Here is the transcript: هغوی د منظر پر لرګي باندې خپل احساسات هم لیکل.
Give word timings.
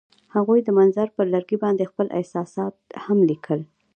هغوی 0.35 0.59
د 0.63 0.69
منظر 0.77 1.07
پر 1.15 1.25
لرګي 1.33 1.57
باندې 1.63 1.89
خپل 1.91 2.07
احساسات 2.17 2.75
هم 3.05 3.17
لیکل. 3.29 3.59